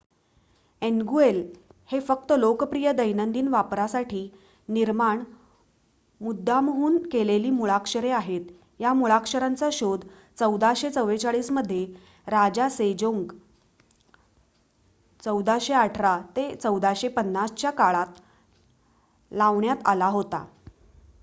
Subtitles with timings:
[0.81, 1.39] Hangul
[1.91, 4.21] हेच फक्त लोकप्रिय दैनंदिन वापरासाठी
[4.69, 5.21] निर्माण
[6.21, 8.45] मुद्दामहून केलेली मुळाक्षरे आहेत.
[8.79, 10.05] या मुळाक्षरांचा शोध
[10.37, 11.85] 1444 मध्ये
[12.27, 13.31] राजा सेजोंग
[15.23, 18.21] 1418– 1450 च्या काळात
[19.31, 20.45] लावण्यात आला होता